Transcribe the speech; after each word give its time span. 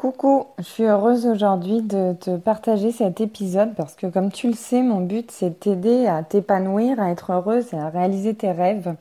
Coucou, 0.00 0.46
je 0.56 0.64
suis 0.64 0.84
heureuse 0.84 1.26
aujourd'hui 1.26 1.82
de 1.82 2.14
te 2.14 2.38
partager 2.38 2.90
cet 2.90 3.20
épisode 3.20 3.74
parce 3.76 3.96
que 3.96 4.06
comme 4.06 4.32
tu 4.32 4.46
le 4.46 4.54
sais, 4.54 4.80
mon 4.80 5.02
but 5.02 5.30
c'est 5.30 5.50
de 5.50 5.54
t'aider 5.54 6.06
à 6.06 6.22
t'épanouir, 6.22 6.98
à 6.98 7.10
être 7.10 7.32
heureuse 7.32 7.74
et 7.74 7.76
à 7.76 7.90
réaliser 7.90 8.32
tes 8.32 8.50
rêves. 8.50 8.94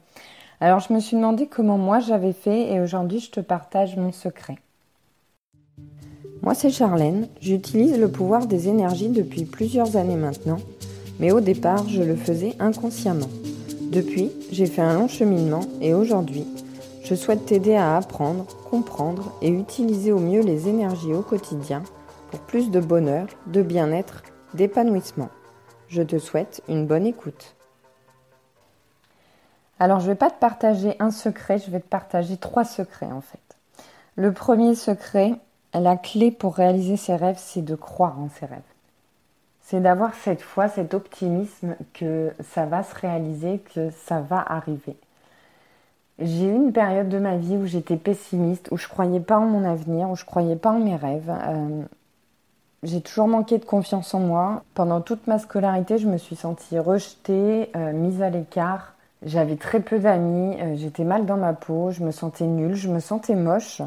Alors 0.60 0.82
je 0.82 0.92
me 0.92 1.00
suis 1.00 1.16
demandé 1.16 1.48
comment 1.48 1.78
moi 1.78 2.02
j'avais 2.02 2.34
fait 2.34 2.74
et 2.74 2.82
aujourd'hui 2.82 3.22
je 3.22 3.32
te 3.32 3.40
partage 3.40 3.96
mon 3.96 4.12
secret. 4.12 4.58
Moi 6.42 6.54
c'est 6.54 6.70
Charlène, 6.70 7.30
j'utilise 7.40 7.98
le 7.98 8.12
pouvoir 8.12 8.46
des 8.46 8.68
énergies 8.68 9.08
depuis 9.08 9.46
plusieurs 9.46 9.96
années 9.96 10.18
maintenant, 10.18 10.60
mais 11.18 11.32
au 11.32 11.40
départ 11.40 11.88
je 11.88 12.04
le 12.04 12.18
faisais 12.18 12.58
inconsciemment. 12.60 13.30
Depuis, 13.84 14.32
j'ai 14.52 14.66
fait 14.66 14.82
un 14.82 14.96
long 14.96 15.08
cheminement 15.08 15.62
et 15.80 15.94
aujourd'hui, 15.94 16.46
je 17.04 17.16
souhaite 17.16 17.46
t'aider 17.46 17.76
à 17.76 17.98
apprendre, 17.98 18.46
comprendre 18.70 19.32
et 19.42 19.50
utiliser 19.50 20.12
au 20.12 20.20
mieux 20.20 20.42
les 20.42 20.68
énergies 20.68 21.14
au 21.14 21.22
quotidien 21.22 21.84
pour 22.30 22.40
plus 22.42 22.70
de 22.70 22.80
bonheur, 22.80 23.28
de 23.48 23.62
bien-être, 23.62 24.24
d'épanouissement. 24.54 25.30
Je 25.88 26.04
te 26.04 26.20
souhaite 26.20 26.62
une 26.68 26.86
bonne 26.86 27.08
écoute. 27.08 27.56
Alors, 29.80 30.00
je 30.00 30.06
ne 30.06 30.12
vais 30.12 30.18
pas 30.18 30.30
te 30.30 30.40
partager 30.40 30.96
un 31.00 31.10
secret, 31.10 31.58
je 31.58 31.72
vais 31.72 31.80
te 31.80 31.88
partager 31.88 32.38
trois 32.38 32.66
secrets 32.66 33.12
en 33.12 33.22
fait. 33.22 33.40
Le 34.16 34.34
premier 34.34 34.76
secret, 34.76 35.36
la 35.74 35.96
clé 35.96 36.32
pour 36.32 36.56
réaliser 36.56 36.98
ses 36.98 37.16
rêves, 37.16 37.40
c'est 37.40 37.62
de 37.62 37.76
croire 37.76 38.20
en 38.20 38.30
ses 38.30 38.46
rêves. 38.46 38.60
C'est 39.62 39.80
d'avoir 39.80 40.14
cette 40.16 40.42
foi, 40.42 40.68
cet 40.68 40.94
optimisme 40.94 41.76
que 41.94 42.34
ça 42.54 42.66
va 42.66 42.84
se 42.84 42.94
réaliser, 42.96 43.60
que 43.74 43.90
ça 43.92 44.20
va 44.20 44.44
arriver. 44.46 44.98
J'ai 46.22 46.48
eu 46.48 46.54
une 46.54 46.74
période 46.74 47.08
de 47.08 47.18
ma 47.18 47.38
vie 47.38 47.56
où 47.56 47.66
j'étais 47.66 47.96
pessimiste, 47.96 48.68
où 48.72 48.78
je 48.78 48.90
croyais 48.90 49.22
pas 49.22 49.40
en 49.40 49.46
mon 49.46 49.64
avenir, 49.64 50.10
où 50.10 50.18
je 50.18 50.26
croyais 50.26 50.58
pas 50.58 50.72
en 50.72 50.80
mes 50.80 50.98
rêves. 50.98 51.34
Euh, 51.48 51.82
j'ai 52.84 53.00
toujours 53.00 53.30
manqué 53.30 53.58
de 53.58 53.64
confiance 53.64 54.14
en 54.14 54.20
moi. 54.20 54.64
Pendant 54.74 55.00
toute 55.00 55.28
ma 55.28 55.40
scolarité, 55.40 55.98
je 55.98 56.08
me 56.08 56.18
suis 56.18 56.36
sentie 56.36 56.78
rejetée, 56.78 57.70
euh, 57.78 57.94
mise 57.94 58.22
à 58.22 58.30
l'écart. 58.30 58.96
J'avais 59.24 59.56
très 59.56 59.80
peu 59.80 59.98
d'amis, 59.98 60.58
euh, 60.60 60.76
j'étais 60.76 61.06
mal 61.06 61.26
dans 61.26 61.38
ma 61.38 61.54
peau, 61.54 61.92
je 61.92 62.04
me 62.04 62.12
sentais 62.12 62.46
nulle, 62.46 62.76
je 62.76 62.90
me 62.90 63.00
sentais 63.00 63.36
moche. 63.36 63.82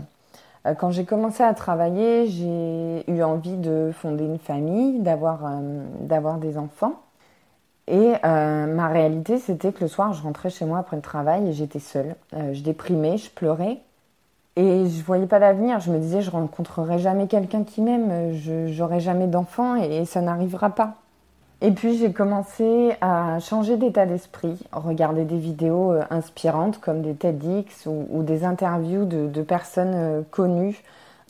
quand 0.78 0.90
j'ai 0.90 1.04
commencé 1.04 1.42
à 1.42 1.52
travailler, 1.52 2.28
j'ai 2.28 3.04
eu 3.10 3.22
envie 3.22 3.56
de 3.56 3.90
fonder 3.94 4.24
une 4.24 4.38
famille, 4.38 5.00
d'avoir 5.00 5.40
d'avoir 6.00 6.38
des 6.38 6.56
enfants. 6.56 6.94
Et 7.88 8.14
euh, 8.24 8.66
ma 8.66 8.88
réalité, 8.88 9.38
c'était 9.38 9.72
que 9.72 9.80
le 9.80 9.88
soir, 9.88 10.12
je 10.12 10.22
rentrais 10.22 10.50
chez 10.50 10.64
moi 10.64 10.78
après 10.78 10.96
le 10.96 11.02
travail 11.02 11.48
et 11.48 11.52
j'étais 11.52 11.80
seule. 11.80 12.14
Euh, 12.34 12.54
je 12.54 12.62
déprimais, 12.62 13.16
je 13.16 13.30
pleurais. 13.30 13.78
Et 14.54 14.86
je 14.86 15.02
voyais 15.02 15.26
pas 15.26 15.40
d'avenir. 15.40 15.80
Je 15.80 15.90
me 15.90 15.98
disais, 15.98 16.20
je 16.20 16.30
rencontrerai 16.30 16.98
jamais 16.98 17.26
quelqu'un 17.26 17.64
qui 17.64 17.80
m'aime, 17.80 18.34
je 18.34 18.68
j'aurai 18.68 19.00
jamais 19.00 19.26
d'enfant 19.26 19.76
et, 19.76 20.04
ça 20.04 20.20
n'arrivera 20.20 20.70
pas. 20.70 20.94
Et 21.62 21.70
puis 21.70 21.96
j'ai 21.96 22.12
commencé 22.12 22.96
à 23.00 23.38
changer 23.38 23.76
d'état 23.76 24.04
d'esprit, 24.04 24.58
regarder 24.72 25.24
des 25.24 25.38
vidéos 25.38 25.92
euh, 25.92 26.02
inspirantes 26.10 26.80
comme 26.80 27.02
des 27.02 27.14
TEDx 27.14 27.86
ou, 27.86 28.22
des 28.22 28.44
interviews 28.44 29.04
de, 29.06 29.42
personnes 29.42 30.24
connues 30.30 30.82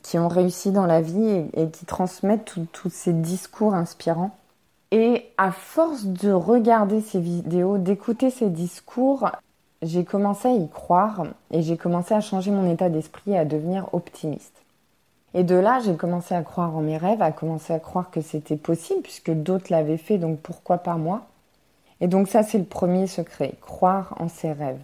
qui 0.03 0.19
ont 0.19 0.29
réussi 0.29 0.73
dans 0.73 0.87
la 0.87 1.01
vie 1.01 1.45
et, 1.55 1.69
qui 1.69 1.87
transmettent 1.87 2.55
tous 2.73 2.91
ces 2.91 3.13
discours 3.13 3.75
inspirants. 3.75 4.33
Et 4.93 5.25
à 5.39 5.53
force 5.53 6.05
de 6.05 6.31
regarder 6.31 7.01
ces 7.01 7.19
vidéos, 7.19 7.79
d'écouter 7.79 8.29
ces 8.29 8.51
discours, 8.51 9.31
j'ai 9.81 10.05
commencé 10.05 10.49
à 10.49 10.53
y 10.53 10.69
croire 10.69 11.25
et 11.51 11.63
j'ai 11.63 11.79
commencé 11.79 12.13
à 12.13 12.21
changer 12.21 12.51
mon 12.51 12.71
état 12.71 12.91
d'esprit 12.91 13.33
et 13.33 13.39
à 13.39 13.47
devenir 13.47 13.89
optimiste. 13.95 14.63
Et 15.33 15.45
de 15.45 15.55
là, 15.55 15.81
j'ai 15.83 15.97
commencé 15.97 16.35
à 16.35 16.43
croire 16.43 16.77
en 16.77 16.83
mes 16.83 16.99
rêves, 16.99 17.23
à 17.23 17.33
commencer 17.33 17.73
à 17.73 17.79
croire 17.79 18.11
que 18.11 18.21
c'était 18.21 18.59
possible 18.59 19.01
puisque 19.01 19.31
d'autres 19.31 19.69
l'avaient 19.71 19.97
fait, 19.97 20.19
donc 20.19 20.41
pourquoi 20.41 20.77
pas 20.77 20.97
moi? 20.97 21.23
Et 22.03 22.07
donc 22.07 22.29
ça, 22.29 22.43
c'est 22.43 22.59
le 22.59 22.65
premier 22.65 23.07
secret, 23.07 23.55
croire 23.63 24.15
en 24.21 24.29
ses 24.29 24.53
rêves. 24.53 24.81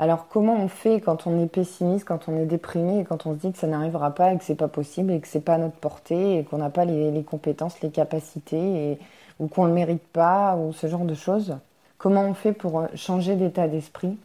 Alors 0.00 0.26
comment 0.28 0.56
on 0.56 0.66
fait 0.66 1.00
quand 1.00 1.28
on 1.28 1.40
est 1.40 1.46
pessimiste, 1.46 2.04
quand 2.04 2.28
on 2.28 2.36
est 2.36 2.46
déprimé 2.46 2.98
et 2.98 3.04
quand 3.04 3.26
on 3.26 3.34
se 3.34 3.38
dit 3.38 3.52
que 3.52 3.58
ça 3.58 3.68
n'arrivera 3.68 4.10
pas 4.10 4.32
et 4.32 4.38
que 4.38 4.44
c'est 4.44 4.56
pas 4.56 4.66
possible 4.66 5.12
et 5.12 5.20
que 5.20 5.28
c'est 5.28 5.40
pas 5.40 5.54
à 5.54 5.58
notre 5.58 5.76
portée 5.76 6.38
et 6.38 6.44
qu'on 6.44 6.58
n'a 6.58 6.68
pas 6.68 6.84
les, 6.84 7.12
les, 7.12 7.22
compétences, 7.22 7.80
les 7.80 7.90
capacités 7.90 8.90
et 8.90 8.98
ou 9.38 9.48
qu'on 9.48 9.64
ne 9.64 9.68
le 9.68 9.74
mérite 9.74 10.06
pas, 10.06 10.56
ou 10.56 10.72
ce 10.72 10.86
genre 10.86 11.04
de 11.04 11.14
choses. 11.14 11.56
Comment 11.98 12.24
on 12.24 12.34
fait 12.34 12.52
pour 12.52 12.80
euh, 12.80 12.86
changer 12.94 13.36
d'état 13.36 13.68
d'esprit? 13.68 14.18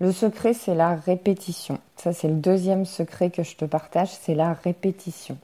Le 0.00 0.12
secret, 0.12 0.54
c'est 0.54 0.74
la 0.74 0.94
répétition. 0.94 1.78
Ça, 1.96 2.12
c'est 2.12 2.28
le 2.28 2.34
deuxième 2.34 2.84
secret 2.84 3.30
que 3.30 3.42
je 3.42 3.56
te 3.56 3.64
partage, 3.64 4.08
c'est 4.08 4.34
la 4.34 4.52
répétition. 4.52 5.36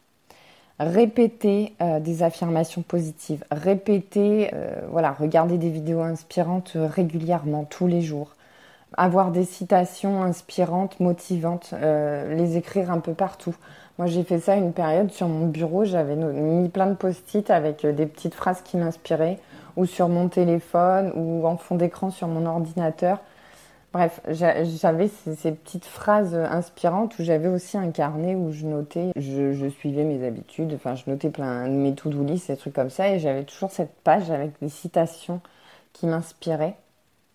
Répéter 0.80 1.74
euh, 1.80 1.98
des 1.98 2.22
affirmations 2.22 2.82
positives, 2.82 3.44
répéter, 3.50 4.50
euh, 4.54 4.80
voilà, 4.90 5.12
regarder 5.12 5.58
des 5.58 5.70
vidéos 5.70 6.00
inspirantes 6.00 6.72
régulièrement, 6.74 7.64
tous 7.64 7.88
les 7.88 8.02
jours, 8.02 8.34
avoir 8.96 9.32
des 9.32 9.44
citations 9.44 10.22
inspirantes, 10.22 10.98
motivantes, 10.98 11.74
les 11.82 12.56
écrire 12.56 12.90
un 12.90 13.00
peu 13.00 13.12
partout. 13.12 13.54
Moi, 13.98 14.06
j'ai 14.06 14.22
fait 14.22 14.38
ça 14.38 14.54
une 14.54 14.72
période 14.72 15.10
sur 15.10 15.26
mon 15.26 15.46
bureau. 15.48 15.84
J'avais 15.84 16.14
mis 16.14 16.68
plein 16.68 16.86
de 16.86 16.94
post-it 16.94 17.50
avec 17.50 17.84
euh, 17.84 17.92
des 17.92 18.06
petites 18.06 18.34
phrases 18.34 18.62
qui 18.62 18.76
m'inspiraient, 18.76 19.38
ou 19.76 19.86
sur 19.86 20.08
mon 20.08 20.28
téléphone, 20.28 21.12
ou 21.16 21.46
en 21.46 21.56
fond 21.56 21.74
d'écran 21.74 22.10
sur 22.10 22.28
mon 22.28 22.46
ordinateur. 22.46 23.18
Bref, 23.92 24.20
j'avais 24.28 25.08
ces, 25.08 25.52
petites 25.52 25.86
phrases 25.86 26.34
inspirantes 26.34 27.18
où 27.18 27.24
j'avais 27.24 27.48
aussi 27.48 27.78
un 27.78 27.90
carnet 27.90 28.34
où 28.34 28.52
je 28.52 28.66
notais, 28.66 29.12
je, 29.16 29.68
suivais 29.70 30.04
mes 30.04 30.24
habitudes, 30.26 30.74
enfin, 30.74 30.94
je 30.94 31.10
notais 31.10 31.30
plein 31.30 31.66
de 31.66 31.72
mes 31.72 31.94
to-do 31.94 32.22
list, 32.22 32.54
trucs 32.58 32.74
comme 32.74 32.90
ça, 32.90 33.08
et 33.08 33.18
j'avais 33.18 33.44
toujours 33.44 33.70
cette 33.70 33.94
page 34.04 34.30
avec 34.30 34.52
des 34.60 34.68
citations 34.68 35.40
qui 35.94 36.06
m'inspiraient. 36.06 36.76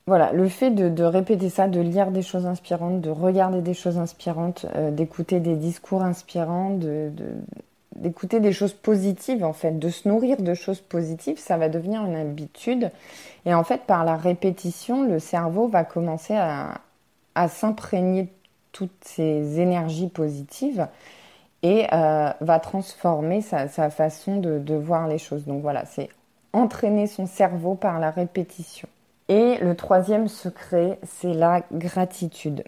Voilà, 0.05 0.33
le 0.33 0.49
fait 0.49 0.69
de, 0.69 1.03
répéter 1.03 1.49
ça, 1.49 1.69
de 1.69 1.79
lire 1.79 2.11
des 2.11 2.21
choses 2.21 2.45
inspirantes, 2.45 2.99
de 2.99 3.09
regarder 3.09 3.61
des 3.61 3.73
choses 3.73 3.97
inspirantes, 3.97 4.65
euh, 4.75 4.91
d'écouter 4.91 5.39
des 5.39 5.55
discours 5.55 6.01
inspirants, 6.03 6.77
d'écouter 7.95 8.41
des 8.41 8.51
choses 8.51 8.73
positives 8.73 9.45
en 9.45 9.53
fait, 9.53 9.79
de 9.79 9.87
se 9.87 10.09
nourrir 10.09 10.41
de 10.41 10.53
choses 10.55 10.81
positives, 10.81 11.39
ça 11.39 11.55
va 11.55 11.69
devenir 11.69 12.03
une 12.05 12.17
habitude. 12.17 12.91
Et 13.45 13.53
en 13.53 13.63
fait, 13.63 13.83
par 13.83 14.03
la 14.03 14.17
répétition, 14.17 15.03
le 15.03 15.19
cerveau 15.19 15.69
va 15.69 15.85
commencer 15.85 16.35
à, 16.35 16.81
s'imprégner 17.47 18.27
toutes 18.73 19.05
ces 19.05 19.59
énergies 19.59 20.09
positives 20.09 20.87
et 21.63 21.87
euh, 21.93 22.29
va 22.41 22.59
transformer 22.59 23.41
sa, 23.41 23.67
façon 23.89 24.37
de 24.37 24.75
voir 24.75 25.07
les 25.07 25.17
choses. 25.17 25.45
Donc 25.45 25.61
voilà, 25.61 25.85
c'est 25.85 26.09
entraîner 26.51 27.07
son 27.07 27.25
cerveau 27.25 27.75
par 27.75 27.99
la 27.99 28.11
répétition. 28.11 28.89
Et 29.29 29.57
le 29.57 29.75
troisième 29.75 30.27
secret, 30.27 30.99
c'est 31.03 31.33
la 31.33 31.61
gratitude. 31.71 32.63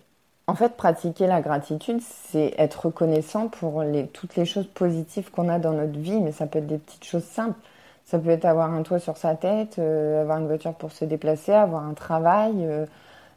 En 0.48 0.56
fait, 0.56 0.78
pratiquer 0.78 1.28
la 1.28 1.42
gratitude, 1.42 2.00
c'est 2.02 2.54
être 2.58 2.86
reconnaissant 2.86 3.48
pour 3.48 3.84
toutes 4.14 4.36
les 4.36 4.46
choses 4.46 4.68
positives 4.68 5.32
qu'on 5.32 5.50
a 5.50 5.60
dans 5.60 5.74
notre 5.74 5.98
vie, 5.98 6.20
mais 6.22 6.32
ça 6.32 6.46
peut 6.46 6.60
être 6.60 6.68
des 6.68 6.78
petites 6.78 7.04
choses 7.04 7.24
simples. 7.24 7.60
Ça 8.06 8.20
peut 8.20 8.30
être 8.30 8.46
avoir 8.46 8.72
un 8.72 8.84
toit 8.84 9.00
sur 9.00 9.18
sa 9.18 9.36
tête, 9.36 9.80
euh, 9.80 10.22
avoir 10.22 10.38
une 10.38 10.46
voiture 10.46 10.76
pour 10.76 10.92
se 10.92 11.06
déplacer, 11.06 11.52
avoir 11.54 11.84
un 11.84 11.96
travail, 11.96 12.54
euh, 12.60 12.86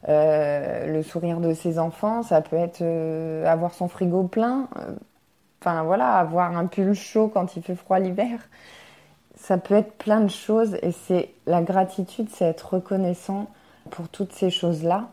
euh, 0.09 0.87
le 0.87 1.03
sourire 1.03 1.41
de 1.41 1.55
ses 1.55 1.79
enfants, 1.79 2.23
ça 2.23 2.43
peut 2.43 2.57
être 2.57 2.83
avoir 3.47 3.75
son 3.75 3.89
frigo 3.89 4.25
plein, 4.25 4.69
enfin 5.61 5.83
voilà, 5.83 6.15
avoir 6.17 6.57
un 6.57 6.67
pull 6.67 6.95
chaud 6.95 7.29
quand 7.33 7.57
il 7.57 7.63
fait 7.63 7.75
froid 7.75 7.99
l'hiver 7.99 8.41
ça 9.39 9.57
peut 9.57 9.75
être 9.75 9.93
plein 9.93 10.21
de 10.21 10.31
choses 10.31 10.77
et 10.83 10.93
c'est 10.93 11.31
la 11.47 11.63
gratitude, 11.63 12.29
c'est 12.31 12.45
être 12.45 12.75
reconnaissant 12.75 13.47
pour 13.91 14.09
toutes 14.09 14.33
ces 14.33 14.51
choses-là, 14.51 15.09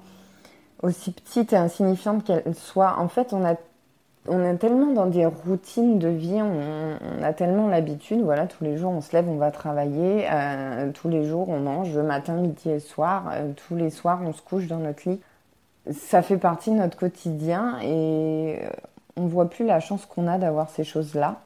aussi 0.82 1.12
petites 1.12 1.54
et 1.54 1.58
insignifiantes 1.58 2.26
qu'elles 2.26 2.56
soient. 2.56 3.00
En 3.00 3.08
fait, 3.08 3.34
on 3.34 3.46
a 3.46 3.56
on 4.28 4.44
est 4.44 4.58
tellement 4.58 4.92
dans 4.92 5.06
des 5.06 5.26
routines 5.26 6.00
de 6.00 6.08
vie, 6.08 6.42
on, 6.42 7.24
a 7.24 7.34
tellement 7.34 7.68
l'habitude, 7.68 8.22
voilà, 8.22 8.48
tous 8.48 8.64
les 8.64 8.76
jours 8.76 8.92
on 8.92 9.02
se 9.02 9.16
lève, 9.16 9.30
on 9.30 9.38
va 9.38 9.52
travailler, 9.52 10.28
euh, 10.32 10.92
tous 10.92 11.10
les 11.10 11.26
jours 11.26 11.50
on 11.50 11.60
mange 11.60 11.96
le 11.96 12.02
matin, 12.02 12.34
midi 12.34 12.72
et 12.72 12.80
soir, 12.80 13.30
euh, 13.34 13.52
tous 13.54 13.76
les 13.76 13.92
soirs 13.92 14.22
on 14.24 14.34
se 14.34 14.42
couche 14.42 14.66
dans 14.66 14.80
notre 14.80 15.08
lit. 15.08 15.22
Ça 15.92 16.24
fait 16.24 16.38
partie 16.38 16.72
de 16.72 16.78
notre 16.78 16.98
quotidien 16.98 17.78
et 17.84 18.60
euh, 18.64 18.70
on 19.16 19.28
voit 19.28 19.48
plus 19.48 19.66
la 19.66 19.80
chance 19.80 20.08
qu'on 20.08 20.28
a 20.28 20.40
d'avoir 20.40 20.70
ces 20.70 20.84
choses-là. 20.84 21.42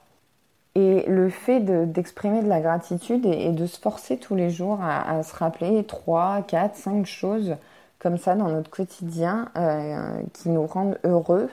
Et 0.80 1.04
le 1.10 1.30
fait 1.30 1.60
d'exprimer 1.60 2.42
de, 2.42 2.48
la 2.48 2.62
gratitude 2.62 3.26
et, 3.26 3.52
de 3.52 3.66
se 3.66 3.78
forcer 3.78 4.16
tous 4.16 4.36
les 4.36 4.50
jours 4.50 4.80
à, 4.82 5.22
se 5.24 5.36
rappeler 5.36 5.84
3, 5.84 6.44
4, 6.48 6.76
5 6.76 7.06
choses 7.06 7.58
comme 8.00 8.18
ça 8.18 8.36
dans 8.36 8.48
notre 8.48 8.70
quotidien 8.70 9.50
euh, 9.58 10.22
qui 10.32 10.48
nous 10.48 10.66
rendent 10.66 10.98
heureux, 11.04 11.50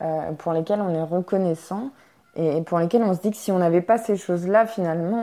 euh, 0.00 0.32
pour 0.32 0.54
lesquelles 0.54 0.80
on 0.80 0.88
est 0.88 1.02
reconnaissant 1.02 1.90
et 2.34 2.62
pour 2.62 2.78
lesquelles 2.78 3.02
on 3.02 3.12
se 3.12 3.20
dit 3.20 3.30
que 3.30 3.36
si 3.36 3.52
on 3.52 3.58
n'avait 3.58 3.82
pas 3.82 3.98
ces 3.98 4.16
choses-là, 4.16 4.64
finalement, 4.64 5.22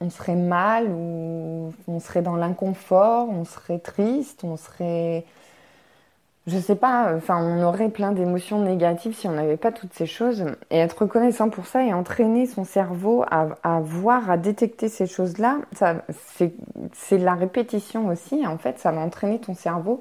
on, 0.00 0.06
on, 0.06 0.10
serait 0.10 0.36
mal 0.36 0.86
ou 0.86 1.72
on 1.88 1.98
serait 1.98 2.22
dans 2.22 2.36
l'inconfort, 2.36 3.28
on 3.28 3.44
serait 3.44 3.80
triste, 3.80 4.44
on 4.44 4.56
serait 4.56 5.24
je 6.46 6.58
sais 6.58 6.74
pas, 6.74 7.14
enfin, 7.14 7.42
on 7.42 7.62
aurait 7.62 7.90
plein 7.90 8.12
d'émotions 8.12 8.62
négatives 8.62 9.14
si 9.14 9.28
on 9.28 9.32
n'avait 9.32 9.56
pas 9.58 9.72
toutes 9.72 9.92
ces 9.92 10.06
choses. 10.06 10.44
Et 10.70 10.78
être 10.78 11.02
reconnaissant 11.02 11.50
pour 11.50 11.66
ça 11.66 11.84
et 11.84 11.92
entraîner 11.92 12.46
son 12.46 12.64
cerveau 12.64 13.24
à, 13.30 13.80
voir, 13.80 14.30
à 14.30 14.36
détecter 14.36 14.88
ces 14.88 15.06
choses-là, 15.06 15.58
c'est 16.32 17.18
la 17.18 17.34
répétition 17.34 18.08
aussi. 18.08 18.46
En 18.46 18.58
fait, 18.58 18.78
ça 18.78 18.90
va 18.90 19.00
entraîner 19.00 19.38
ton 19.38 19.54
cerveau 19.54 20.00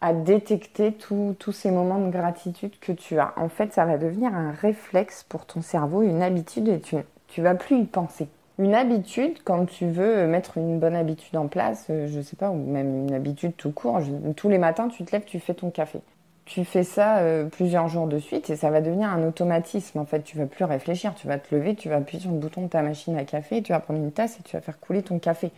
à 0.00 0.12
détecter 0.12 0.92
tous 0.92 1.52
ces 1.52 1.70
moments 1.70 2.00
de 2.00 2.10
gratitude 2.10 2.78
que 2.80 2.92
tu 2.92 3.18
as. 3.18 3.32
En 3.36 3.48
fait, 3.48 3.72
ça 3.72 3.84
va 3.84 3.98
devenir 3.98 4.34
un 4.34 4.52
réflexe 4.52 5.24
pour 5.28 5.46
ton 5.46 5.62
cerveau, 5.62 6.02
une 6.02 6.22
habitude, 6.22 6.68
et 6.68 6.80
tu, 6.80 6.96
tu 7.28 7.42
vas 7.42 7.54
plus 7.54 7.76
y 7.76 7.84
penser. 7.84 8.28
Une 8.60 8.74
habitude, 8.74 9.38
quand 9.42 9.64
tu 9.64 9.86
veux 9.86 10.26
mettre 10.26 10.58
une 10.58 10.78
bonne 10.78 10.94
habitude 10.94 11.34
en 11.38 11.48
place, 11.48 11.86
euh, 11.88 12.06
je 12.08 12.20
sais 12.20 12.36
pas, 12.36 12.50
ou 12.50 12.56
même 12.56 13.06
une 13.08 13.14
habitude 13.14 13.56
tout 13.56 13.70
court, 13.70 14.00
tous 14.36 14.50
les 14.50 14.58
matins 14.58 14.88
tu 14.88 15.02
te 15.02 15.12
lèves, 15.12 15.24
tu 15.24 15.40
fais 15.40 15.54
ton 15.54 15.70
café. 15.70 16.00
Tu 16.44 16.66
fais 16.66 16.82
ça 16.84 17.20
euh, 17.20 17.46
plusieurs 17.46 17.88
jours 17.88 18.06
de 18.06 18.18
suite 18.18 18.50
et 18.50 18.56
ça 18.56 18.68
va 18.68 18.82
devenir 18.82 19.08
un 19.08 19.26
automatisme. 19.26 19.98
En 19.98 20.04
fait, 20.04 20.20
tu 20.24 20.36
vas 20.36 20.44
plus 20.44 20.66
réfléchir, 20.66 21.14
tu 21.14 21.26
vas 21.26 21.38
te 21.38 21.54
lever, 21.54 21.74
tu 21.74 21.88
vas 21.88 21.96
appuyer 21.96 22.20
sur 22.20 22.30
le 22.32 22.36
bouton 22.36 22.62
de 22.62 22.66
ta 22.66 22.82
machine 22.82 23.16
à 23.16 23.24
café, 23.24 23.62
tu 23.62 23.72
vas 23.72 23.80
prendre 23.80 23.98
une 23.98 24.12
tasse 24.12 24.38
et 24.38 24.42
tu 24.42 24.54
vas 24.56 24.60
faire 24.60 24.78
couler 24.78 25.02
ton 25.02 25.18
café. 25.18 25.52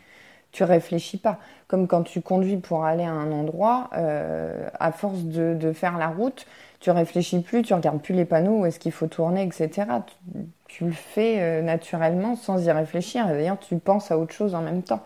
Tu 0.52 0.62
réfléchis 0.62 1.18
pas. 1.18 1.40
Comme 1.66 1.88
quand 1.88 2.04
tu 2.04 2.20
conduis 2.20 2.58
pour 2.58 2.84
aller 2.84 3.04
à 3.04 3.10
un 3.10 3.32
endroit, 3.32 3.90
euh, 3.96 4.68
à 4.78 4.92
force 4.92 5.24
de, 5.24 5.72
faire 5.72 5.98
la 5.98 6.06
route, 6.06 6.46
tu 6.78 6.92
réfléchis 6.92 7.40
plus, 7.40 7.62
tu 7.62 7.74
regardes 7.74 8.00
plus 8.00 8.14
les 8.14 8.26
panneaux, 8.26 8.60
où 8.60 8.66
est-ce 8.66 8.78
qu'il 8.78 8.92
faut 8.92 9.08
tourner, 9.08 9.42
etc 9.42 9.86
le 10.80 10.92
fais 10.92 11.40
euh, 11.40 11.62
naturellement 11.62 12.36
sans 12.36 12.66
y 12.66 12.70
réfléchir. 12.70 13.28
Et 13.28 13.32
d'ailleurs, 13.32 13.58
tu 13.58 13.76
penses 13.76 14.10
à 14.10 14.18
autre 14.18 14.32
chose 14.32 14.54
en 14.54 14.62
même 14.62 14.82
temps. 14.82 15.02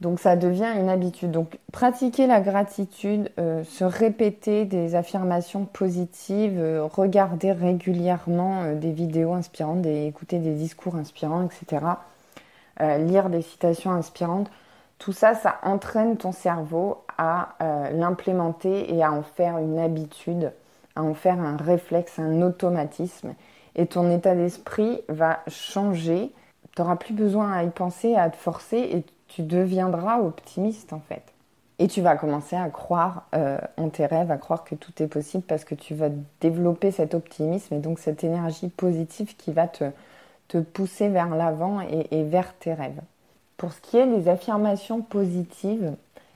Donc 0.00 0.20
ça 0.20 0.36
devient 0.36 0.72
une 0.76 0.88
habitude. 0.88 1.30
Donc 1.30 1.58
pratiquer 1.72 2.26
la 2.26 2.40
gratitude, 2.40 3.30
euh, 3.38 3.64
se 3.64 3.84
répéter 3.84 4.64
des 4.64 4.94
affirmations 4.94 5.64
positives, 5.64 6.58
euh, 6.58 6.84
regarder 6.84 7.52
régulièrement 7.52 8.74
des 8.74 8.92
vidéos 8.92 9.34
inspirantes, 9.34 9.86
écouter 9.86 10.38
des 10.38 10.54
discours 10.54 10.96
inspirants, 10.96 11.46
etc. 11.46 11.84
lire 12.80 13.28
des 13.28 13.42
citations 13.42 13.90
inspirantes. 13.90 14.50
Tout 14.98 15.12
ça, 15.12 15.34
ça 15.34 15.58
entraîne 15.62 16.16
ton 16.16 16.32
cerveau 16.32 17.04
à 17.18 17.56
l'implémenter 17.92 18.94
et 18.94 19.02
à 19.02 19.12
en 19.12 19.22
faire 19.22 19.58
une 19.58 19.78
habitude, 19.78 20.52
à 20.94 21.02
en 21.02 21.14
faire 21.14 21.40
un 21.40 21.56
réflexe, 21.56 22.18
un 22.20 22.40
automatisme 22.42 23.34
et 23.74 23.86
ton 23.86 24.10
état 24.10 24.34
d'esprit 24.34 25.00
va 25.08 25.40
changer. 25.48 26.32
Tu 26.74 26.82
n'auras 26.82 26.96
plus 26.96 27.14
besoin 27.14 27.52
à 27.52 27.64
y 27.64 27.70
penser, 27.70 28.14
à 28.14 28.30
te 28.30 28.36
forcer 28.36 28.78
et 28.78 29.04
tu 29.28 29.42
deviendras 29.42 30.20
optimiste 30.20 30.92
en 30.92 31.00
fait. 31.00 31.22
Et 31.80 31.86
tu 31.86 32.00
vas 32.00 32.16
commencer 32.16 32.56
à 32.56 32.68
croire 32.70 33.28
euh, 33.34 33.58
en 33.76 33.88
tes 33.88 34.06
rêves, 34.06 34.32
à 34.32 34.36
croire 34.36 34.64
que 34.64 34.74
tout 34.74 35.00
est 35.00 35.06
possible 35.06 35.44
parce 35.46 35.64
que 35.64 35.76
tu 35.76 35.94
vas 35.94 36.08
développer 36.40 36.90
cet 36.90 37.14
optimisme 37.14 37.74
et 37.74 37.78
donc 37.78 38.00
cette 38.00 38.24
énergie 38.24 38.68
positive 38.68 39.36
qui 39.36 39.52
va 39.52 39.68
te, 39.68 39.84
te 40.48 40.58
pousser 40.58 41.08
vers 41.08 41.28
l'avant 41.28 41.80
et, 41.80 42.24
vers 42.24 42.52
tes 42.54 42.74
rêves. 42.74 43.00
Pour 43.56 43.72
ce 43.72 43.80
qui 43.80 43.96
est 43.96 44.06
des 44.06 44.28
affirmations 44.28 45.02
positives, 45.02 45.94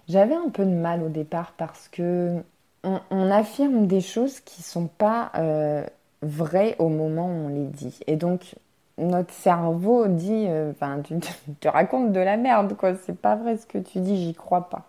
j'avais 0.09 0.35
un 0.35 0.49
peu 0.49 0.65
de 0.65 0.71
mal 0.71 1.03
au 1.03 1.09
départ 1.09 1.55
parce 1.57 1.89
que 1.89 2.41
on, 2.85 3.31
affirme 3.31 3.87
des 3.87 4.01
choses 4.01 4.41
qui 4.41 4.61
ne 4.61 4.65
sont 4.65 4.87
pas 4.87 5.31
euh, 5.37 5.85
vrai 6.23 6.77
au 6.79 6.89
moment 6.89 7.27
où 7.27 7.47
on 7.47 7.49
les 7.49 7.67
dit. 7.67 7.99
Et 8.07 8.17
donc, 8.17 8.55
notre 8.99 9.33
cerveau 9.33 10.07
dit, 10.07 10.47
euh, 10.49 10.71
enfin, 10.71 11.01
tu 11.03 11.19
te 11.61 11.69
racontes 11.69 12.13
de 12.13 12.21
la 12.21 12.37
merde, 12.37 12.75
quoi. 12.77 12.95
C'est 12.95 13.19
pas 13.19 13.37
vrai 13.37 13.57
ce 13.57 13.67
que 13.67 13.79
tu 13.79 14.01
dis, 14.01 14.17
j'y 14.25 14.35
crois 14.35 14.69
pas. 14.69 14.85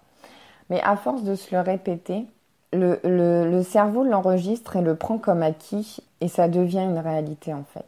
Mais 0.69 0.81
à 0.81 0.95
force 0.95 1.23
de 1.23 1.35
se 1.35 1.53
le 1.53 1.61
répéter, 1.61 2.25
le, 2.71 3.61
cerveau 3.63 4.03
l'enregistre 4.03 4.77
et 4.77 4.81
le 4.81 4.95
prend 4.95 5.17
comme 5.17 5.43
acquis 5.43 5.97
et 6.21 6.27
ça 6.27 6.47
devient 6.47 6.79
une 6.79 6.97
réalité 6.97 7.53
en 7.53 7.63
fait. 7.63 7.85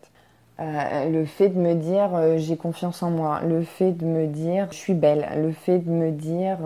Euh, 0.59 1.09
le 1.09 1.25
fait 1.25 1.49
de 1.49 1.59
me 1.59 1.73
dire 1.73 2.13
euh, 2.13 2.37
j'ai 2.37 2.55
confiance 2.55 3.01
en 3.01 3.09
moi, 3.09 3.41
le 3.41 3.63
fait 3.63 3.91
de 3.91 4.05
me 4.05 4.27
dire 4.27 4.67
je 4.71 4.77
suis 4.77 4.93
belle, 4.93 5.27
le 5.37 5.51
fait 5.51 5.79
de 5.79 5.89
me 5.89 6.11
dire 6.11 6.59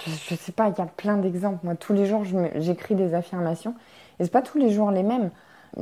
je, 0.00 0.10
je, 0.28 0.34
sais 0.34 0.52
pas, 0.52 0.68
il 0.68 0.78
y 0.78 0.82
a 0.82 0.86
plein 0.86 1.16
d'exemples. 1.16 1.60
Moi, 1.64 1.74
tous 1.74 1.92
les 1.92 2.06
jours, 2.06 2.22
j'écris 2.56 2.94
des 2.94 3.14
affirmations 3.14 3.74
et 4.18 4.24
c'est 4.24 4.32
pas 4.32 4.42
tous 4.42 4.58
les 4.58 4.70
jours 4.70 4.90
les 4.90 5.02
mêmes. 5.02 5.30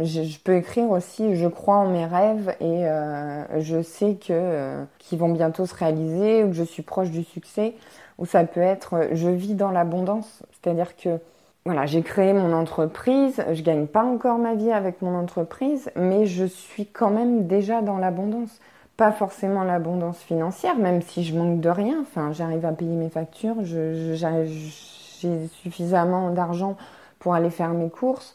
Je, 0.00 0.38
peux 0.38 0.56
écrire 0.56 0.90
aussi 0.90 1.37
je 1.37 1.46
crois 1.46 1.76
en 1.76 1.88
mes 1.88 2.06
rêves 2.06 2.55
et 2.61 2.87
euh, 2.87 3.61
je 3.61 3.82
sais 3.82 4.14
que 4.14 4.31
euh, 4.31 4.84
qu'ils 4.99 5.19
vont 5.19 5.29
bientôt 5.29 5.67
se 5.67 5.75
réaliser 5.75 6.44
ou 6.44 6.49
que 6.49 6.55
je 6.55 6.62
suis 6.62 6.82
proche 6.82 7.11
du 7.11 7.25
succès. 7.25 7.75
Ou 8.19 8.25
ça 8.25 8.44
peut 8.44 8.61
être 8.61 9.08
je 9.12 9.29
vis 9.29 9.55
dans 9.55 9.70
l'abondance. 9.70 10.43
C'est-à-dire 10.52 10.96
que 10.96 11.19
voilà 11.67 11.84
j'ai 11.84 12.02
créé 12.02 12.32
mon 12.32 12.55
entreprise 12.55 13.44
je 13.52 13.62
gagne 13.62 13.87
pas 13.87 14.02
encore 14.02 14.38
ma 14.38 14.55
vie 14.55 14.73
avec 14.73 15.02
mon 15.02 15.14
entreprise 15.14 15.90
mais 15.94 16.26
je 16.26 16.44
suis 16.44 16.87
quand 16.87 17.11
même 17.11 17.46
déjà 17.46 17.82
dans 17.82 17.99
l'abondance. 17.99 18.61
Pas 18.96 19.12
forcément 19.12 19.62
l'abondance 19.62 20.20
financière 20.20 20.76
même 20.76 21.02
si 21.02 21.23
je 21.23 21.37
manque 21.37 21.61
de 21.61 21.69
rien. 21.69 21.99
Enfin 22.00 22.32
j'arrive 22.32 22.64
à 22.64 22.73
payer 22.73 22.96
mes 22.96 23.11
factures 23.11 23.56
j'ai 23.62 25.49
suffisamment 25.62 26.31
d'argent 26.31 26.76
pour 27.22 27.34
aller 27.34 27.50
faire 27.50 27.70
mes 27.70 27.88
courses. 27.88 28.34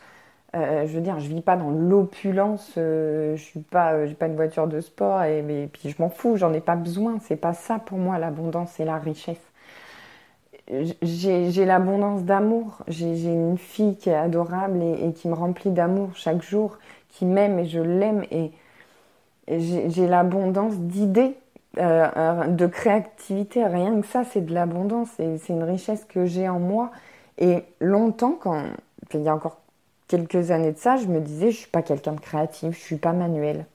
Euh, 0.55 0.87
je 0.87 0.93
veux 0.93 1.01
dire, 1.01 1.19
je 1.19 1.27
vis 1.27 1.41
pas 1.41 1.57
dans 1.57 1.69
l'opulence, 1.69 2.71
euh, 2.77 3.35
je 3.35 3.43
suis 3.43 3.59
pas, 3.59 3.91
euh, 3.91 4.13
pas 4.13 4.27
une 4.27 4.37
voiture 4.37 4.65
de 4.65 4.79
sport 4.79 5.23
et 5.23 5.69
puis 5.71 5.89
je 5.89 6.01
m'en 6.01 6.09
fous, 6.09 6.37
j'en 6.37 6.53
ai 6.53 6.61
pas 6.61 6.77
besoin. 6.77 7.17
C'est 7.21 7.35
pas 7.35 7.53
ça 7.53 7.79
pour 7.79 7.97
moi 7.97 8.17
l'abondance 8.17 8.79
et 8.79 8.85
la 8.85 8.97
richesse. 8.97 9.41
J'ai 11.01 11.65
l'abondance 11.65 12.23
d'amour. 12.23 12.83
J'ai 12.87 13.25
une 13.25 13.57
fille 13.57 13.97
qui 13.97 14.09
est 14.09 14.15
adorable 14.15 14.81
et, 14.81 15.11
qui 15.11 15.27
me 15.27 15.33
remplit 15.33 15.71
d'amour 15.71 16.11
chaque 16.15 16.41
jour, 16.41 16.77
qui 17.09 17.25
m'aime 17.25 17.59
et 17.59 17.65
je 17.65 17.81
l'aime 17.81 18.23
et, 18.31 18.51
et 19.47 19.59
j'ai 19.59 20.07
l'abondance 20.07 20.75
d'idées, 20.75 21.35
de 21.75 22.65
créativité. 22.67 23.65
Rien 23.65 23.99
que 23.99 24.07
ça, 24.07 24.23
c'est 24.23 24.41
de 24.41 24.53
l'abondance 24.53 25.09
et 25.19 25.37
c'est 25.39 25.53
une 25.53 25.63
richesse 25.63 26.05
que 26.05 26.25
j'ai 26.25 26.47
en 26.47 26.59
moi 26.59 26.91
et 27.37 27.63
longtemps, 27.79 28.37
quand 28.39 28.63
il 29.13 29.21
y 29.21 29.29
a 29.29 29.35
encore 29.35 29.61
quelques 30.07 30.51
années 30.51 30.71
de 30.71 30.77
ça, 30.77 30.97
je 30.97 31.07
me 31.07 31.19
disais, 31.19 31.51
je 31.51 31.57
suis 31.57 31.69
pas 31.69 31.81
quelqu'un 31.81 32.13
de 32.13 32.19
créatif, 32.19 32.75
je 32.75 32.83
suis 32.83 32.97
pas 32.97 33.13
manuel. 33.13 33.65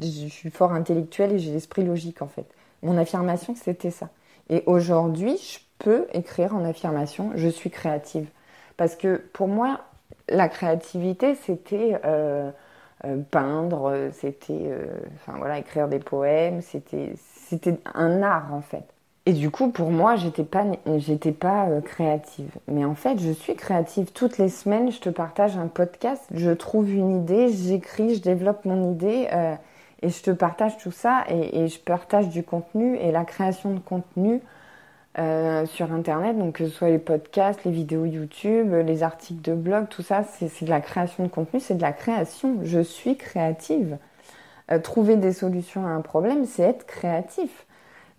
Je 0.00 0.28
suis 0.28 0.50
fort 0.50 0.72
intellectuel 0.72 1.32
et 1.32 1.38
j'ai 1.38 1.52
l'esprit 1.52 1.84
logique 1.84 2.22
en 2.22 2.28
fait. 2.28 2.46
Mon 2.82 2.96
affirmation, 2.96 3.54
c'était 3.54 3.90
ça. 3.90 4.08
Et 4.48 4.62
aujourd'hui, 4.66 5.36
je 5.36 5.58
peux 5.78 6.06
écrire 6.12 6.54
en 6.54 6.64
affirmation, 6.64 7.32
je 7.34 7.48
suis 7.48 7.70
créative. 7.70 8.28
Parce 8.76 8.96
que 8.96 9.22
pour 9.32 9.48
moi, 9.48 9.80
la 10.28 10.48
créativité, 10.48 11.34
c'était 11.34 12.00
euh, 12.04 12.50
euh, 13.04 13.18
peindre, 13.30 14.10
c'était 14.12 14.52
euh, 14.52 14.86
enfin 15.16 15.54
écrire 15.54 15.88
des 15.88 15.98
poèmes, 15.98 16.62
c'était 16.62 17.14
un 17.94 18.22
art 18.22 18.52
en 18.52 18.62
fait. 18.62 18.91
Et 19.24 19.32
du 19.34 19.50
coup, 19.50 19.70
pour 19.70 19.90
moi, 19.90 20.16
j'étais 20.16 20.42
pas, 20.42 20.64
j'étais 20.98 21.30
pas 21.30 21.68
euh, 21.68 21.80
créative. 21.80 22.50
Mais 22.66 22.84
en 22.84 22.96
fait, 22.96 23.20
je 23.20 23.30
suis 23.30 23.54
créative. 23.54 24.10
Toutes 24.12 24.36
les 24.38 24.48
semaines, 24.48 24.90
je 24.90 24.98
te 24.98 25.10
partage 25.10 25.56
un 25.56 25.68
podcast, 25.68 26.24
je 26.34 26.50
trouve 26.50 26.90
une 26.90 27.18
idée, 27.22 27.48
j'écris, 27.52 28.16
je 28.16 28.20
développe 28.22 28.64
mon 28.64 28.90
idée 28.90 29.28
euh, 29.32 29.54
et 30.02 30.08
je 30.08 30.22
te 30.22 30.32
partage 30.32 30.76
tout 30.78 30.90
ça 30.90 31.24
et, 31.28 31.68
je 31.68 31.78
partage 31.78 32.30
du 32.30 32.42
contenu 32.42 32.96
et 32.96 33.12
la 33.12 33.24
création 33.24 33.72
de 33.72 33.78
contenu 33.78 34.40
euh, 35.18 35.66
sur 35.66 35.92
Internet. 35.92 36.36
Donc, 36.36 36.56
que 36.56 36.64
ce 36.66 36.70
soit 36.70 36.90
les 36.90 36.98
podcasts, 36.98 37.64
les 37.64 37.70
vidéos 37.70 38.04
YouTube, 38.06 38.74
les 38.74 39.04
articles 39.04 39.42
de 39.42 39.54
blog, 39.54 39.88
tout 39.88 40.02
ça, 40.02 40.24
c'est 40.24 40.64
de 40.64 40.70
la 40.70 40.80
création 40.80 41.22
de 41.22 41.28
contenu, 41.28 41.60
c'est 41.60 41.76
de 41.76 41.82
la 41.82 41.92
création. 41.92 42.58
Je 42.64 42.80
suis 42.80 43.16
créative. 43.16 43.98
trouver 44.82 45.14
des 45.14 45.32
solutions 45.32 45.86
à 45.86 45.90
un 45.90 46.00
problème, 46.00 46.44
c'est 46.44 46.64
être 46.64 46.86
créatif. 46.86 47.66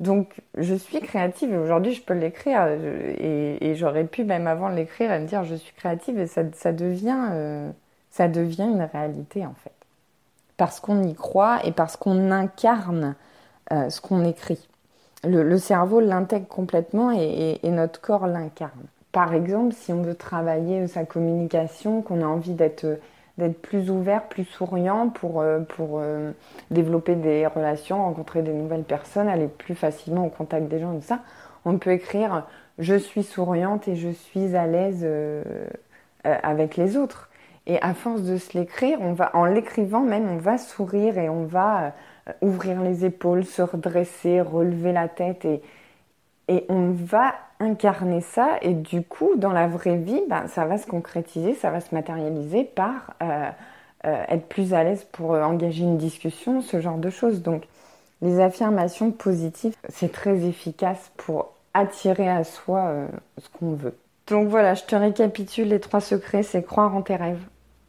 Donc, 0.04 0.36
je 0.58 0.76
suis 0.76 1.00
créative 1.00 1.54
et 1.54 1.58
aujourd'hui, 1.58 1.94
je 1.94 2.04
peux 2.04 2.14
l'écrire. 2.14 2.68
Et, 2.68 3.74
j'aurais 3.76 4.04
pu, 4.04 4.26
même 4.26 4.48
avant 4.48 4.70
de 4.70 4.76
l'écrire, 4.76 5.10
me 5.20 5.26
dire 5.26 5.46
je 5.46 5.56
suis 5.56 5.74
créative 5.74 6.20
et 6.20 6.28
ça, 6.28 6.44
devient, 6.44 7.30
euh, 7.32 7.72
ça 8.12 8.28
devient 8.28 8.64
une 8.64 8.88
réalité 8.92 9.46
en 9.46 9.56
fait. 9.64 9.72
Parce 10.58 10.80
qu'on 10.80 11.04
y 11.04 11.16
croit 11.16 11.66
et 11.66 11.72
parce 11.72 11.96
qu'on 11.96 12.32
incarne 12.32 13.16
euh, 13.72 13.90
ce 13.90 14.02
qu'on 14.02 14.26
écrit. 14.26 14.68
Le, 15.24 15.58
cerveau 15.58 16.02
l'intègre 16.02 16.48
complètement 16.48 17.12
et, 17.12 17.58
notre 17.64 18.02
corps 18.02 18.28
l'incarne. 18.28 18.84
Par 19.14 19.34
exemple, 19.34 19.74
si 19.74 19.94
on 19.94 20.02
veut 20.02 20.16
travailler 20.16 20.86
sa 20.88 21.06
communication, 21.06 22.02
qu'on 22.02 22.22
a 22.22 22.26
envie 22.26 22.56
d'être 22.56 23.00
d'être 23.38 23.62
plus 23.62 23.90
ouvert, 23.90 24.28
plus 24.28 24.46
souriant 24.46 25.10
pour, 25.10 25.42
euh, 25.42 25.60
pour 25.60 26.00
euh, 26.00 26.32
développer 26.70 27.16
des 27.16 27.48
relations, 27.48 27.98
rencontrer 28.04 28.42
des 28.42 28.54
nouvelles 28.54 28.84
personnes, 28.84 29.28
aller 29.28 29.48
plus 29.48 29.76
facilement 29.76 30.26
au 30.26 30.30
contact 30.30 30.68
des 30.68 30.80
gens 30.80 30.94
tout 30.94 31.02
ça. 31.02 31.20
On 31.66 31.78
peut 31.78 31.92
écrire 31.92 32.46
je 32.80 32.96
suis 32.96 33.24
souriante 33.24 33.88
et 33.88 33.96
je 33.96 34.10
suis 34.10 34.56
à 34.56 34.66
l'aise 34.66 35.02
euh, 35.04 35.44
avec 36.24 36.76
les 36.76 36.98
autres. 36.98 37.30
Et 37.66 37.82
à 37.82 37.94
force 37.94 38.24
de 38.24 38.38
se 38.38 38.58
l'écrire, 38.58 38.98
on 39.00 39.14
va, 39.14 39.32
en 39.36 39.46
l'écrivant 39.46 40.02
même, 40.02 40.28
on 40.30 40.38
va 40.38 40.58
sourire 40.58 41.18
et 41.18 41.30
on 41.30 41.46
va 41.46 41.94
ouvrir 42.42 42.82
les 42.82 43.06
épaules, 43.06 43.46
se 43.46 43.62
redresser, 43.62 44.42
relever 44.42 44.92
la 44.92 45.08
tête 45.08 45.46
et, 45.46 45.62
Et 46.48 46.66
on 46.70 46.92
va 46.92 47.34
incarner 47.60 48.22
ça 48.22 48.58
et 48.62 48.74
du 48.74 49.02
coup, 49.02 49.32
dans 49.38 49.54
la 49.54 49.68
vraie 49.68 49.98
vie, 49.98 50.22
ben, 50.30 50.48
ça 50.48 50.66
va 50.66 50.78
se 50.78 50.86
concrétiser, 50.86 51.54
ça 51.54 51.72
va 51.72 51.80
se 51.80 51.96
matérialiser 51.96 52.66
par 52.66 53.14
euh, 53.22 53.50
euh, 54.06 54.24
être 54.28 54.48
plus 54.48 54.74
à 54.74 54.84
l'aise 54.84 55.06
pour 55.12 55.32
engager 55.32 55.84
une 55.84 55.98
discussion, 55.98 56.62
ce 56.62 56.82
genre 56.82 56.98
de 56.98 57.10
choses. 57.10 57.42
Donc, 57.42 57.64
les 58.22 58.40
affirmations 58.40 59.12
positives, 59.12 59.76
c'est 59.90 60.12
très 60.12 60.46
efficace 60.46 61.12
pour 61.18 61.54
attirer 61.74 62.30
à 62.30 62.44
soi 62.44 62.94
ce 63.38 63.50
qu'on 63.50 63.74
veut. 63.74 63.96
Donc 64.28 64.48
voilà, 64.48 64.74
je 64.74 64.84
te 64.84 64.96
récapitule 64.96 65.68
les 65.68 65.80
trois 65.82 66.00
secrets, 66.00 66.44
c'est 66.44 66.64
croire 66.64 66.96
en 66.96 67.02
tes 67.02 67.18
rêves, 67.18 67.46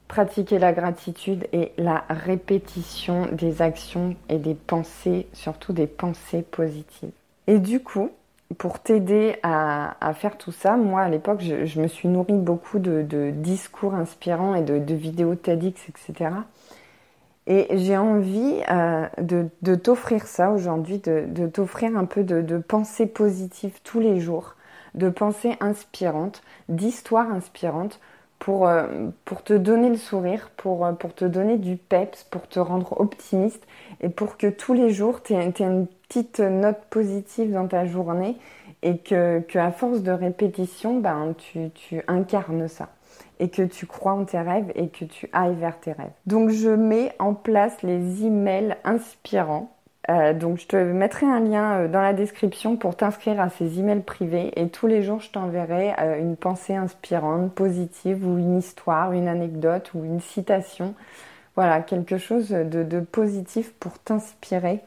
pratiquer 0.08 0.58
la 0.58 0.72
gratitude 0.72 1.46
et 1.52 1.72
la 1.78 2.04
répétition 2.08 3.28
des 3.30 3.62
actions 3.62 4.16
et 4.28 4.38
des 4.38 4.54
pensées, 4.54 5.28
surtout 5.32 5.72
des 5.72 5.86
pensées 5.86 6.42
positives. 6.42 7.12
Et 7.46 7.58
du 7.58 7.80
coup, 7.80 8.10
pour 8.58 8.78
t'aider 8.78 9.36
à, 9.42 10.12
faire 10.14 10.36
tout 10.36 10.52
ça, 10.52 10.76
moi 10.76 11.02
à 11.02 11.08
l'époque, 11.08 11.40
je, 11.40 11.80
me 11.80 11.88
suis 11.88 12.08
nourrie 12.08 12.34
beaucoup 12.34 12.78
de, 12.78 13.30
discours 13.30 13.94
inspirants 13.94 14.54
et 14.54 14.62
de, 14.62 14.94
vidéos 14.94 15.34
TEDx, 15.34 15.88
etc. 15.88 16.30
Et 17.46 17.66
j'ai 17.76 17.96
envie 17.96 18.60
euh, 18.70 19.06
de, 19.20 19.74
t'offrir 19.74 20.26
ça 20.26 20.50
aujourd'hui, 20.50 20.98
de, 20.98 21.46
t'offrir 21.46 21.96
un 21.96 22.04
peu 22.04 22.22
de, 22.22 22.58
pensées 22.58 23.06
positives 23.06 23.80
tous 23.82 24.00
les 24.00 24.20
jours, 24.20 24.56
de 24.94 25.08
pensées 25.08 25.56
inspirantes, 25.60 26.42
d'histoires 26.68 27.30
inspirantes 27.30 28.00
pour, 28.38 28.68
euh, 28.68 29.08
pour 29.24 29.42
te 29.42 29.54
donner 29.54 29.88
le 29.88 29.96
sourire, 29.96 30.50
pour, 30.56 30.84
euh, 30.84 30.92
pour 30.92 31.14
te 31.14 31.24
donner 31.24 31.56
du 31.56 31.76
peps, 31.76 32.24
pour 32.24 32.46
te 32.46 32.60
rendre 32.60 33.00
optimiste 33.00 33.66
et 34.00 34.08
pour 34.08 34.36
que 34.36 34.48
tous 34.48 34.74
les 34.74 34.90
jours 34.90 35.22
tu 35.22 35.34
aies, 35.34 35.52
une 35.60 35.86
petite 36.14 36.38
note 36.38 36.78
positive 36.90 37.52
dans 37.52 37.66
ta 37.66 37.86
journée 37.86 38.36
et 38.82 38.98
que, 38.98 39.40
que 39.40 39.58
à 39.58 39.72
force 39.72 40.02
de 40.02 40.12
répétition, 40.12 41.00
ben, 41.00 41.34
tu, 41.36 41.70
tu 41.74 42.02
incarnes 42.06 42.68
ça 42.68 42.90
et 43.40 43.48
que 43.48 43.62
tu 43.62 43.86
crois 43.86 44.12
en 44.12 44.24
tes 44.24 44.40
rêves 44.40 44.70
et 44.76 44.88
que 44.88 45.04
tu 45.04 45.28
ailles 45.32 45.56
vers 45.56 45.80
tes 45.80 45.92
rêves. 45.92 46.12
Donc 46.26 46.50
je 46.50 46.70
mets 46.70 47.12
en 47.18 47.34
place 47.34 47.82
les 47.82 48.24
emails 48.24 48.76
inspirants 48.84 49.74
euh, 50.10 50.34
donc 50.34 50.58
je 50.58 50.66
te 50.66 50.76
mettrai 50.76 51.24
un 51.24 51.40
lien 51.40 51.72
euh, 51.72 51.88
dans 51.88 52.02
la 52.02 52.12
description 52.12 52.76
pour 52.76 52.94
t'inscrire 52.94 53.40
à 53.40 53.48
ces 53.48 53.78
emails 53.78 54.02
privés 54.02 54.52
et 54.54 54.68
tous 54.68 54.86
les 54.86 55.02
jours 55.02 55.20
je 55.20 55.30
t'enverrai 55.30 55.94
euh, 55.98 56.20
une 56.20 56.36
pensée 56.36 56.74
inspirante, 56.74 57.52
positive 57.54 58.26
ou 58.26 58.36
une 58.38 58.58
histoire, 58.58 59.12
une 59.12 59.28
anecdote 59.28 59.92
ou 59.94 60.04
une 60.04 60.20
citation. 60.20 60.94
Voilà, 61.56 61.80
quelque 61.80 62.18
chose 62.18 62.50
de, 62.50 63.00
positif 63.00 63.72
pour 63.80 63.98
t'inspirer 63.98 64.80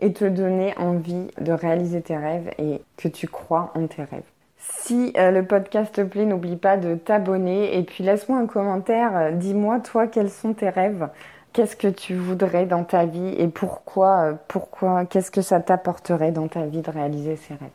et 0.00 0.12
te 0.12 0.24
donner 0.24 0.76
envie 0.78 1.28
de 1.40 1.52
réaliser 1.52 2.00
tes 2.02 2.16
rêves 2.16 2.50
et 2.58 2.82
que 2.96 3.08
tu 3.08 3.26
crois 3.26 3.72
en 3.74 3.86
tes 3.86 4.04
rêves. 4.04 4.22
Si 4.58 5.12
le 5.16 5.42
podcast 5.42 5.94
te 5.94 6.00
plaît, 6.02 6.26
n'oublie 6.26 6.56
pas 6.56 6.76
de 6.76 6.94
t'abonner 6.94 7.78
et 7.78 7.82
puis 7.82 8.04
laisse-moi 8.04 8.38
un 8.38 8.46
commentaire. 8.46 9.32
Dis-moi 9.32 9.80
toi 9.80 10.06
quels 10.06 10.30
sont 10.30 10.52
tes 10.52 10.68
rêves? 10.68 11.08
Qu'est-ce 11.52 11.76
que 11.76 11.88
tu 11.88 12.14
voudrais 12.14 12.66
dans 12.66 12.84
ta 12.84 13.06
vie 13.06 13.34
et 13.38 13.48
pourquoi, 13.48 14.20
euh, 14.20 14.34
pourquoi, 14.48 15.06
qu'est-ce 15.06 15.30
que 15.30 15.42
ça 15.42 15.60
t'apporterait 15.60 16.30
dans 16.30 16.46
ta 16.46 16.66
vie 16.66 16.82
de 16.82 16.90
réaliser 16.90 17.36
ces 17.36 17.54
rêves? 17.54 17.70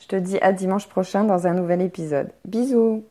Je 0.00 0.08
te 0.08 0.16
dis 0.16 0.38
à 0.40 0.52
dimanche 0.52 0.88
prochain 0.88 1.24
dans 1.24 1.46
un 1.46 1.54
nouvel 1.54 1.80
épisode. 1.80 2.30
Bisous 2.44 3.04